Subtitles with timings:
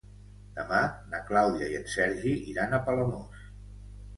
[0.53, 0.79] Demà
[1.11, 3.45] na Clàudia i en Sergi iran a Palamós.